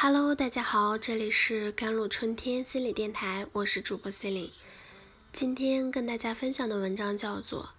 [0.00, 4.52] Hello，大家好，这里是甘露春天心理电台，我是主播 c e l i n e
[5.32, 7.70] 今天跟大家分享的文章叫做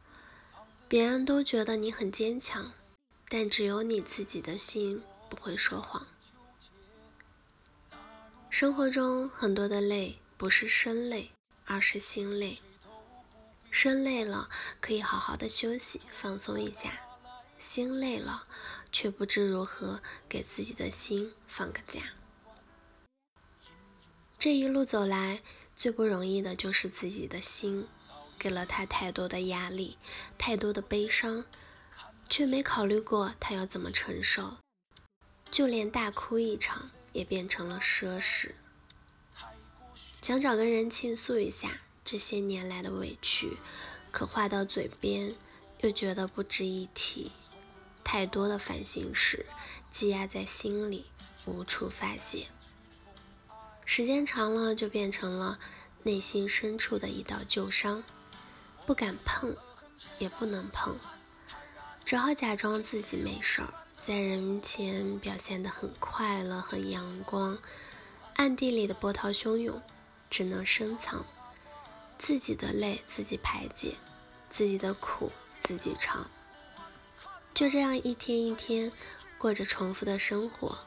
[0.89, 2.73] 《别人都觉得你很坚强，
[3.29, 6.05] 但只有你自己的心不会说谎》。
[8.49, 11.31] 生活中很多的累，不是身累，
[11.63, 12.59] 而是心累。
[13.71, 14.49] 身累了，
[14.81, 16.89] 可以好好的休息，放松一下；
[17.59, 18.45] 心累了。
[18.91, 22.01] 却不知如何给自己的心放个假。
[24.37, 25.43] 这一路走来，
[25.75, 27.87] 最不容易的就是自己的心，
[28.37, 29.97] 给了他太多的压力，
[30.37, 31.45] 太多的悲伤，
[32.27, 34.57] 却没考虑过他要怎么承受。
[35.51, 38.53] 就连大哭一场，也变成了奢侈。
[40.21, 43.57] 想找个人倾诉一下这些年来的委屈，
[44.11, 45.35] 可话到嘴边，
[45.81, 47.31] 又觉得不值一提。
[48.11, 49.45] 太多的烦心事
[49.91, 51.05] 积压在心里，
[51.45, 52.47] 无处发泄。
[53.85, 55.59] 时间长了，就变成了
[56.01, 58.03] 内心深处的一道旧伤，
[58.87, 59.55] 不敢碰，
[60.17, 60.97] 也不能碰，
[62.03, 63.71] 只好假装自己没事儿，
[64.01, 67.59] 在人前表现得很快乐、很阳光，
[68.37, 69.79] 暗地里的波涛汹涌，
[70.31, 71.23] 只能深藏。
[72.17, 73.93] 自己的泪自己排解，
[74.49, 76.27] 自己的苦自己尝。
[77.53, 78.91] 就这样一天一天
[79.37, 80.77] 过着重复的生活，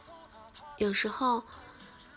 [0.79, 1.43] 有时候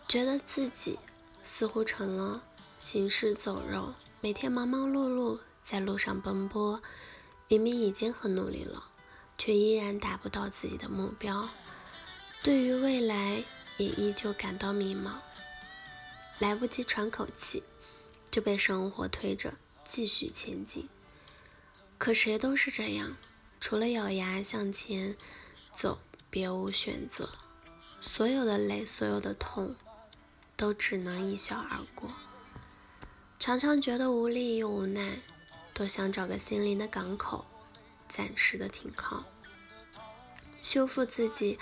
[0.08, 0.98] 觉得自己
[1.44, 2.42] 似乎成了
[2.80, 6.82] 行尸走肉，每天忙忙碌碌在路上奔波，
[7.48, 8.92] 明明已经很努力了，
[9.38, 11.50] 却依然达不到自己的目标。
[12.42, 13.44] 对于未来
[13.78, 15.16] 也依旧感到迷茫，
[16.40, 17.64] 来不及喘口气，
[18.32, 20.88] 就被生活推着继续前进。
[21.98, 23.18] 可谁都是这样。
[23.68, 25.18] 除了咬牙向前
[25.74, 25.98] 走，
[26.30, 27.32] 别无选择。
[28.00, 29.76] 所有的累，所有的痛，
[30.56, 32.14] 都只能一笑而过。
[33.40, 35.18] 常常觉得无力又无奈，
[35.74, 37.44] 多想找个心灵的港口，
[38.08, 39.24] 暂时的停靠，
[40.62, 41.58] 修复自己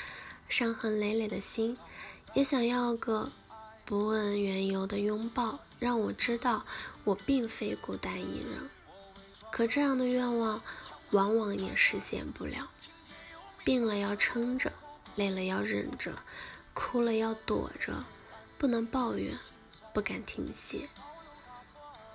[0.49, 1.77] 伤痕累累的心。
[2.33, 3.31] 也想要个
[3.85, 6.65] 不问缘由的拥抱，让我知道
[7.05, 8.69] 我并非孤单一人。
[9.49, 10.61] 可这样的愿望。
[11.13, 12.69] 往往也实现不了。
[13.63, 14.73] 病了要撑着，
[15.15, 16.19] 累了要忍着，
[16.73, 18.03] 哭了要躲着，
[18.57, 19.37] 不能抱怨，
[19.93, 20.89] 不敢停歇，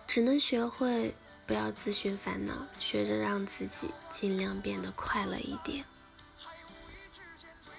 [0.07, 1.15] 只能学会
[1.47, 5.87] 不要自寻烦恼，学着让自己尽量变得快乐一点。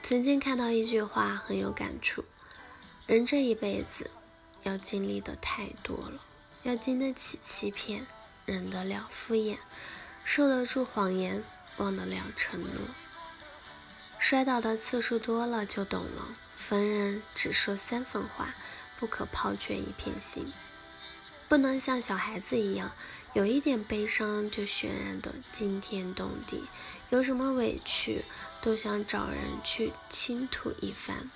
[0.02, 2.26] 曾经看到一句话很有感触：
[3.06, 4.10] 人这一辈子
[4.64, 6.20] 要经历的太多了，
[6.64, 8.08] 要经得起欺骗，
[8.48, 9.58] 忍得了敷衍。
[10.32, 11.44] 受得住谎言，
[11.78, 12.70] 忘得了承诺。
[14.20, 16.38] 摔倒的次数多了，就懂了。
[16.56, 18.54] 逢人只说三分话，
[19.00, 20.46] 不可抛却一片心。
[21.48, 22.92] 不能像小孩子一样，
[23.34, 26.64] 有一点悲伤就渲染的惊天动地，
[27.10, 28.24] 有什么委屈
[28.62, 31.32] 都想找人去倾吐一番。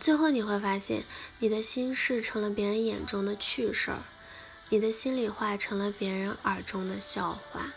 [0.00, 1.04] 最后你会发现，
[1.38, 3.98] 你的心事成了别人眼中的趣事儿，
[4.70, 7.72] 你的心里话成了别人耳中的笑话。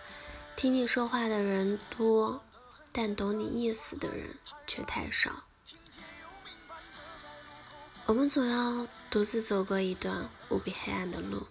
[0.57, 2.41] 听你说话的人多，
[2.91, 4.35] 但懂你意思的人
[4.65, 5.43] 却太少。
[8.07, 11.45] 我们总要独自走过一段无比黑暗的路，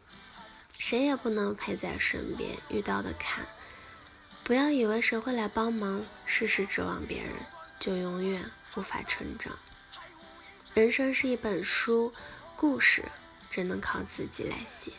[0.77, 2.59] 谁也不能陪在身边。
[2.69, 3.47] 遇到的坎，
[4.43, 7.33] 不要以为谁会来帮忙，事事指望别人，
[7.79, 9.57] 就永远无法成长。
[10.75, 12.13] 人生是一本书，
[12.57, 13.05] 故事
[13.51, 14.91] 只能靠自己来写。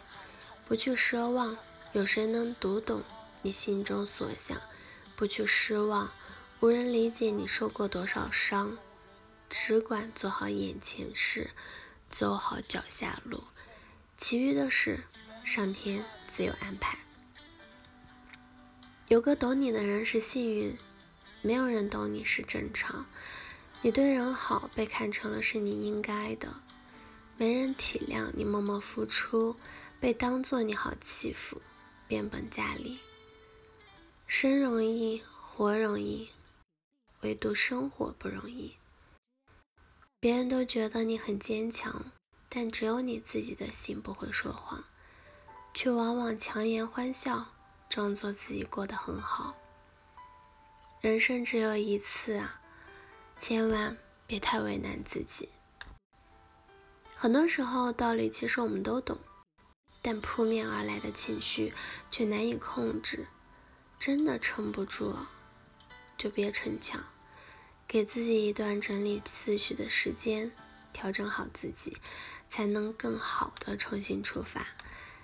[0.66, 1.58] 不去奢望，
[1.92, 3.04] 有谁能读懂？
[3.42, 4.62] 你心中所想，
[5.16, 6.12] 不去失望，
[6.60, 8.78] 无人理解你受过多少伤，
[9.50, 11.52] 只管做好眼前事，
[12.10, 13.44] 走好脚下路，
[14.18, 15.04] 其余的事，
[15.46, 16.98] 上天自有安排。
[19.08, 20.78] 有个懂你的人是幸运，
[21.42, 23.06] 没有人懂你是正常。
[23.82, 26.50] 你对人好，被看成了是你应该的；
[27.38, 29.56] 没人体谅你默默付出，
[30.00, 31.62] 被当做你好欺负，
[32.08, 33.00] 变本加厉。
[34.30, 36.30] 生容易，活容易，
[37.22, 38.76] 唯独生活不容易。
[40.20, 42.12] 别人都觉得你很坚强，
[42.50, 44.84] 但只有你自己的心不会说谎，
[45.74, 47.54] 却往往强颜欢笑，
[47.88, 49.56] 装作自己过得很好。
[51.00, 52.62] 人生只有一次啊，
[53.38, 53.98] 千万
[54.28, 55.48] 别太为难自己。
[57.16, 59.18] 很多时候，道理其实我们都懂，
[60.02, 61.74] 但扑面而来的情绪
[62.12, 63.26] 却难以控制。
[64.00, 65.16] 真的撑不住，
[66.18, 67.04] 就别逞强，
[67.88, 70.52] 给自己一段整理思绪的时间，
[70.94, 71.98] 调整好自己，
[72.48, 74.68] 才能更好的重新出发。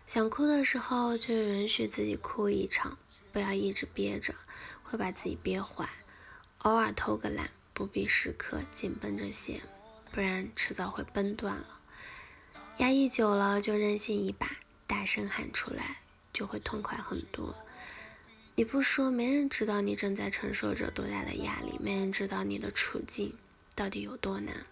[0.06, 2.98] 想哭的时候就允许自己哭一场，
[3.31, 4.36] 不要一直憋着，
[4.84, 5.88] 会把自己憋坏。
[6.60, 9.62] 偶尔偷个懒，不必时刻紧绷着弦，
[10.12, 11.80] 不然迟早会崩断了。
[12.80, 16.00] 压抑久了就任性一把，大声喊出来
[16.34, 17.56] 就会痛快很多。
[18.55, 23.35] 你不说，没人知道你正在承受着多大的压力，没人知道你的处境
[23.73, 24.65] 到底有多难。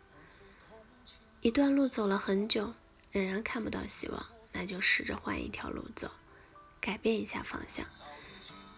[1.41, 2.73] 一段路走了很久，
[3.11, 4.25] 仍然看不到希望。
[4.53, 6.11] 那就试着换一条路走，
[6.81, 7.85] 改变一下方向。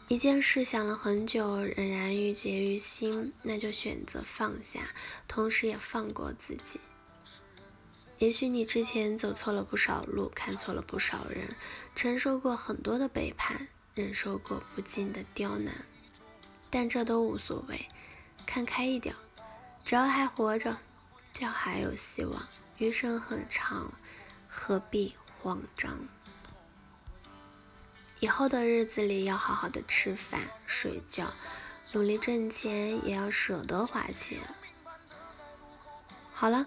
[0.07, 4.93] 一件事想了很久，仍然郁结于心，那就选择放下，
[5.27, 6.79] 同时也放过自己。
[8.19, 11.49] 也许你之前走错了不少路，看错了不少人，
[11.95, 15.85] 承受过很多的背叛，忍受过不尽的刁难，
[16.69, 17.87] 但这都无所谓，
[18.45, 19.15] 看开一点，
[19.83, 20.77] 只要还活着，
[21.33, 22.47] 就还有希望。
[22.77, 23.93] 余生很长，
[24.47, 25.15] 何必？
[25.41, 25.99] 慌张，
[28.21, 31.33] 以后的日子里要好好的吃饭、睡觉，
[31.91, 34.39] 努力挣钱，也要舍得花钱。
[36.33, 36.65] 好了，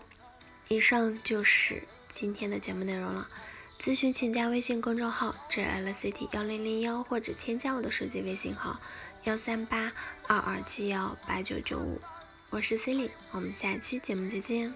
[0.69, 3.31] 以上就是今天的节目内容了。
[3.79, 8.81] 咨询请加微信公众号 jlct 幺零零幺，或者添加我的手机微信号
[9.25, 9.93] 幺三八
[10.27, 12.01] 二二七幺八九九五。
[12.51, 14.75] 我是 c e l i n e 我们下期节目再见。